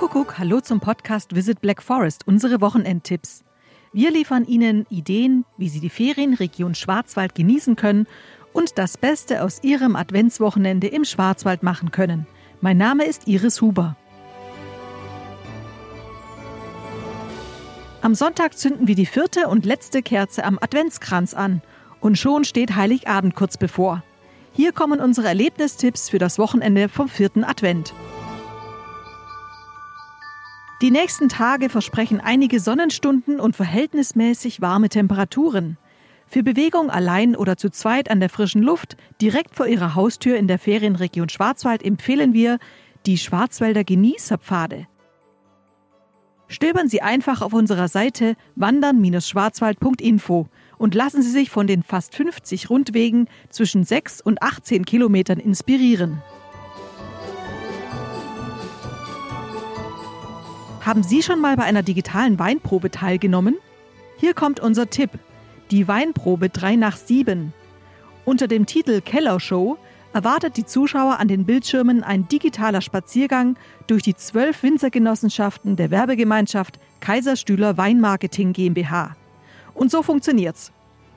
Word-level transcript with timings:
Kuckuck, 0.00 0.38
hallo 0.38 0.62
zum 0.62 0.80
Podcast 0.80 1.34
Visit 1.34 1.60
Black 1.60 1.82
Forest, 1.82 2.26
unsere 2.26 2.62
Wochenendtipps. 2.62 3.44
Wir 3.92 4.10
liefern 4.10 4.46
Ihnen 4.46 4.86
Ideen, 4.88 5.44
wie 5.58 5.68
Sie 5.68 5.78
die 5.78 5.90
Ferienregion 5.90 6.74
Schwarzwald 6.74 7.34
genießen 7.34 7.76
können 7.76 8.06
und 8.54 8.78
das 8.78 8.96
Beste 8.96 9.44
aus 9.44 9.62
Ihrem 9.62 9.96
Adventswochenende 9.96 10.86
im 10.86 11.04
Schwarzwald 11.04 11.62
machen 11.62 11.90
können. 11.90 12.26
Mein 12.62 12.78
Name 12.78 13.04
ist 13.04 13.28
Iris 13.28 13.60
Huber. 13.60 13.94
Am 18.00 18.14
Sonntag 18.14 18.56
zünden 18.56 18.88
wir 18.88 18.94
die 18.94 19.04
vierte 19.04 19.48
und 19.48 19.66
letzte 19.66 20.00
Kerze 20.00 20.44
am 20.44 20.58
Adventskranz 20.58 21.34
an 21.34 21.60
und 22.00 22.16
schon 22.16 22.44
steht 22.44 22.74
Heiligabend 22.74 23.34
kurz 23.34 23.58
bevor. 23.58 24.02
Hier 24.54 24.72
kommen 24.72 24.98
unsere 24.98 25.28
Erlebnistipps 25.28 26.08
für 26.08 26.18
das 26.18 26.38
Wochenende 26.38 26.88
vom 26.88 27.10
vierten 27.10 27.44
Advent. 27.44 27.92
Die 30.80 30.90
nächsten 30.90 31.28
Tage 31.28 31.68
versprechen 31.68 32.20
einige 32.20 32.58
Sonnenstunden 32.58 33.38
und 33.38 33.54
verhältnismäßig 33.54 34.62
warme 34.62 34.88
Temperaturen. 34.88 35.76
Für 36.26 36.42
Bewegung 36.42 36.88
allein 36.88 37.36
oder 37.36 37.58
zu 37.58 37.68
zweit 37.68 38.10
an 38.10 38.18
der 38.18 38.30
frischen 38.30 38.62
Luft 38.62 38.96
direkt 39.20 39.54
vor 39.54 39.66
Ihrer 39.66 39.94
Haustür 39.94 40.38
in 40.38 40.48
der 40.48 40.58
Ferienregion 40.58 41.28
Schwarzwald 41.28 41.84
empfehlen 41.84 42.32
wir 42.32 42.58
die 43.04 43.18
Schwarzwälder 43.18 43.84
Genießerpfade. 43.84 44.86
Stöbern 46.48 46.88
Sie 46.88 47.02
einfach 47.02 47.42
auf 47.42 47.52
unserer 47.52 47.88
Seite 47.88 48.34
wandern-schwarzwald.info 48.56 50.48
und 50.78 50.94
lassen 50.94 51.20
Sie 51.20 51.30
sich 51.30 51.50
von 51.50 51.66
den 51.66 51.82
fast 51.82 52.14
50 52.14 52.70
Rundwegen 52.70 53.28
zwischen 53.50 53.84
6 53.84 54.22
und 54.22 54.42
18 54.42 54.86
Kilometern 54.86 55.40
inspirieren. 55.40 56.22
Haben 60.80 61.02
Sie 61.02 61.22
schon 61.22 61.40
mal 61.40 61.56
bei 61.56 61.64
einer 61.64 61.82
digitalen 61.82 62.38
Weinprobe 62.38 62.90
teilgenommen? 62.90 63.56
Hier 64.16 64.32
kommt 64.32 64.60
unser 64.60 64.88
Tipp. 64.88 65.10
Die 65.70 65.86
Weinprobe 65.86 66.48
3 66.48 66.76
nach 66.76 66.96
7. 66.96 67.52
Unter 68.24 68.48
dem 68.48 68.64
Titel 68.64 69.02
Kellershow 69.02 69.76
erwartet 70.14 70.56
die 70.56 70.64
Zuschauer 70.64 71.18
an 71.18 71.28
den 71.28 71.44
Bildschirmen 71.44 72.02
ein 72.02 72.28
digitaler 72.28 72.80
Spaziergang 72.80 73.56
durch 73.88 74.02
die 74.02 74.16
zwölf 74.16 74.62
Winzergenossenschaften 74.62 75.76
der 75.76 75.90
Werbegemeinschaft 75.90 76.80
Kaiserstühler 77.00 77.76
Weinmarketing 77.76 78.54
GmbH. 78.54 79.16
Und 79.74 79.90
so 79.90 80.02
funktioniert's. 80.02 80.72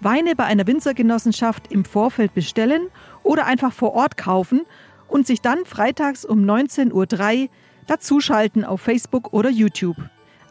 Weine 0.00 0.34
bei 0.34 0.44
einer 0.44 0.66
Winzergenossenschaft 0.66 1.72
im 1.72 1.84
Vorfeld 1.84 2.34
bestellen 2.34 2.88
oder 3.22 3.46
einfach 3.46 3.72
vor 3.72 3.94
Ort 3.94 4.16
kaufen 4.16 4.62
und 5.06 5.28
sich 5.28 5.40
dann 5.40 5.64
freitags 5.64 6.24
um 6.24 6.44
19.03 6.44 6.92
Uhr 6.92 7.48
dazuschalten 7.86 8.64
auf 8.64 8.80
Facebook 8.80 9.32
oder 9.32 9.50
YouTube. 9.50 9.96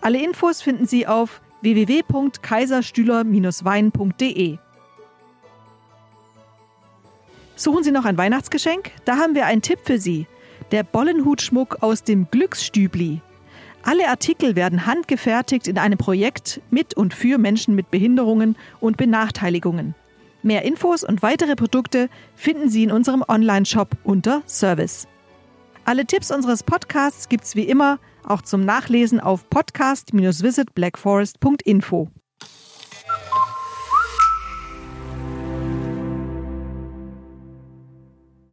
Alle 0.01 0.23
Infos 0.23 0.61
finden 0.61 0.85
Sie 0.85 1.07
auf 1.07 1.41
www.kaiserstühler-wein.de. 1.61 4.57
Suchen 7.55 7.83
Sie 7.83 7.91
noch 7.91 8.05
ein 8.05 8.17
Weihnachtsgeschenk? 8.17 8.91
Da 9.05 9.17
haben 9.17 9.35
wir 9.35 9.45
einen 9.45 9.61
Tipp 9.61 9.79
für 9.83 9.99
Sie. 9.99 10.27
Der 10.71 10.83
Bollenhutschmuck 10.83 11.77
aus 11.81 12.03
dem 12.03 12.27
Glücksstübli. 12.29 13.21
Alle 13.83 14.07
Artikel 14.07 14.55
werden 14.55 14.85
handgefertigt 14.85 15.67
in 15.67 15.77
einem 15.77 15.97
Projekt 15.97 16.61
mit 16.69 16.95
und 16.95 17.13
für 17.13 17.37
Menschen 17.37 17.75
mit 17.75 17.91
Behinderungen 17.91 18.55
und 18.79 18.97
Benachteiligungen. 18.97 19.93
Mehr 20.41 20.63
Infos 20.63 21.03
und 21.03 21.21
weitere 21.21 21.55
Produkte 21.55 22.09
finden 22.35 22.69
Sie 22.69 22.83
in 22.83 22.91
unserem 22.91 23.23
Online-Shop 23.27 23.89
unter 24.03 24.41
Service. 24.47 25.07
Alle 25.85 26.05
Tipps 26.05 26.31
unseres 26.31 26.63
Podcasts 26.63 27.27
gibt's 27.27 27.57
wie 27.57 27.67
immer 27.67 27.99
auch 28.23 28.41
zum 28.41 28.63
Nachlesen 28.63 29.19
auf 29.19 29.49
podcast-visitblackforest.info. 29.49 32.07